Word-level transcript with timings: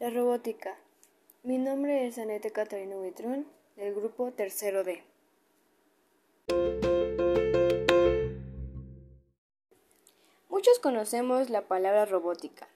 La 0.00 0.08
robótica. 0.08 0.78
Mi 1.42 1.58
nombre 1.58 2.06
es 2.06 2.16
Anete 2.16 2.50
Catarina 2.52 2.96
Buitrón, 2.96 3.46
del 3.76 3.94
grupo 3.94 4.32
Tercero 4.32 4.82
D. 4.82 5.04
Muchos 10.48 10.78
conocemos 10.78 11.50
la 11.50 11.68
palabra 11.68 12.06
robótica, 12.06 12.66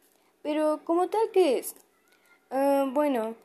pero 0.43 0.83
¿como 0.85 1.09
tal 1.09 1.31
qué 1.33 1.57
es? 1.57 1.77
Ah, 2.51 2.85
bueno, 2.93 3.37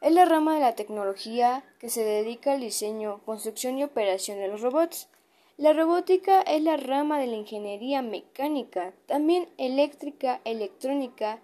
es 0.00 0.12
la 0.12 0.24
rama 0.24 0.56
de 0.56 0.62
la 0.62 0.74
tecnología 0.74 1.62
que 1.78 1.88
se 1.88 2.02
dedica 2.02 2.54
al 2.54 2.60
diseño, 2.60 3.20
construcción 3.24 3.78
y 3.78 3.84
operación 3.84 4.38
de 4.40 4.48
los 4.48 4.60
robots. 4.60 5.08
La 5.56 5.72
robótica 5.72 6.42
es 6.42 6.64
la 6.64 6.76
rama 6.76 7.20
de 7.20 7.28
la 7.28 7.36
ingeniería 7.36 8.02
mecánica, 8.02 8.92
también 9.06 9.48
eléctrica, 9.56 10.40
electrónica, 10.44 11.40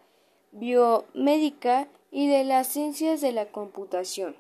biomédica 0.59 1.89
y 2.11 2.29
de 2.29 2.45
las 2.45 2.69
ciencias 2.69 3.21
de 3.21 3.33
la 3.33 3.47
computación. 3.47 4.37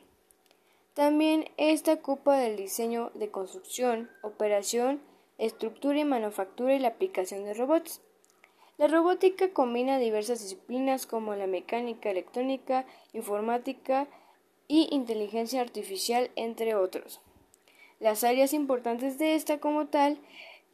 También 0.95 1.51
esta 1.59 1.92
ocupa 1.92 2.39
del 2.39 2.56
diseño 2.56 3.11
de 3.15 3.30
construcción, 3.30 4.11
operación, 4.23 5.01
estructura 5.37 5.98
y 5.98 6.05
manufactura 6.05 6.75
y 6.75 6.79
la 6.79 6.89
aplicación 6.89 7.45
de 7.45 7.52
robots. 7.52 8.01
La 8.79 8.89
robótica 8.89 9.51
combina 9.51 9.98
diversas 9.98 10.41
disciplinas 10.41 11.06
como 11.06 11.34
la 11.34 11.47
mecánica, 11.47 12.11
electrónica, 12.11 12.87
informática 13.12 14.06
y 14.69 14.89
inteligencia 14.91 15.61
artificial, 15.61 16.30
entre 16.34 16.75
otros. 16.75 17.20
Las 18.01 18.25
áreas 18.25 18.53
importantes 18.53 19.19
de 19.19 19.34
esta 19.34 19.59
como 19.59 19.87
tal 19.87 20.19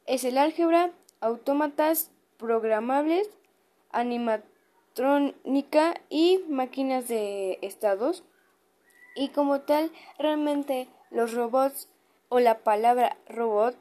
es 0.07 0.25
el 0.25 0.39
álgebra, 0.39 0.93
autómatas 1.21 2.11
programables, 2.37 3.29
animatrónica 4.99 6.01
y 6.09 6.41
máquinas 6.49 7.09
de 7.09 7.59
estados. 7.63 8.25
Y 9.15 9.29
como 9.29 9.61
tal, 9.63 9.91
realmente 10.19 10.89
los 11.11 11.33
robots 11.35 11.89
o 12.29 12.41
la 12.41 12.59
palabra 12.61 13.17
robot 13.29 13.77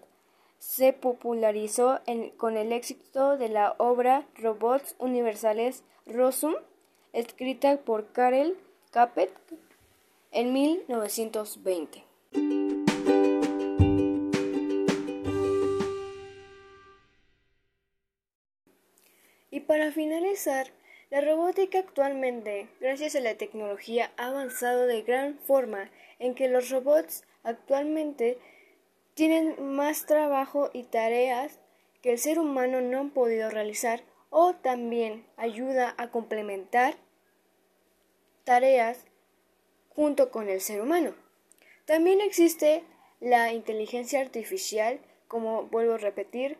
se 0.60 0.94
popularizó 0.94 2.00
con 2.38 2.58
el 2.58 2.72
éxito 2.72 3.38
de 3.38 3.50
la 3.50 3.76
obra 3.78 4.26
Robots 4.36 4.96
Universales 5.00 5.84
Rosum, 6.06 6.54
escrita 7.14 7.78
por 7.78 8.12
Karel 8.12 8.58
Capek 8.92 9.32
en 10.32 10.54
1920. 10.54 12.04
Y 19.54 19.60
para 19.62 19.92
finalizar, 19.92 20.72
la 21.12 21.20
robótica 21.20 21.80
actualmente, 21.80 22.70
gracias 22.80 23.16
a 23.16 23.20
la 23.20 23.36
tecnología, 23.36 24.14
ha 24.16 24.28
avanzado 24.28 24.88
de 24.88 25.02
gran 25.02 25.38
forma 25.40 25.92
en 26.20 26.36
que 26.36 26.48
los 26.48 26.70
robots 26.70 27.26
actualmente 27.44 28.40
tienen 29.14 29.76
más 29.76 30.06
trabajo 30.06 30.70
y 30.72 30.84
tareas 30.84 31.60
que 32.02 32.14
el 32.14 32.18
ser 32.18 32.40
humano 32.40 32.80
no 32.80 33.02
ha 33.02 33.14
podido 33.14 33.50
realizar 33.50 34.04
o 34.30 34.56
también 34.56 35.26
ayuda 35.36 35.94
a 35.98 36.12
complementar 36.12 36.96
tareas 38.46 39.06
junto 39.90 40.32
con 40.32 40.48
el 40.48 40.62
ser 40.62 40.82
humano. 40.82 41.14
También 41.84 42.22
existe 42.22 42.86
la 43.20 43.52
inteligencia 43.52 44.22
artificial, 44.22 45.02
como 45.28 45.64
vuelvo 45.64 45.96
a 45.96 45.98
repetir, 45.98 46.58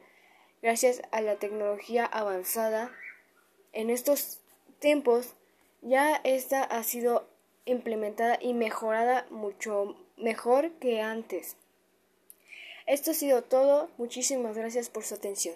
gracias 0.62 1.02
a 1.12 1.22
la 1.22 1.38
tecnología 1.38 2.06
avanzada 2.06 2.92
en 3.72 3.90
estos 3.90 4.41
tiempos 4.82 5.36
ya 5.82 6.20
esta 6.26 6.64
ha 6.64 6.84
sido 6.84 7.30
implementada 7.66 8.38
y 8.42 8.54
mejorada 8.54 9.26
mucho 9.30 9.96
mejor 10.18 10.72
que 10.74 11.02
antes. 11.02 11.56
Esto 12.88 13.12
ha 13.12 13.14
sido 13.14 13.44
todo. 13.44 13.90
Muchísimas 13.98 14.58
gracias 14.58 14.90
por 14.90 15.06
su 15.06 15.16
atención. 15.16 15.56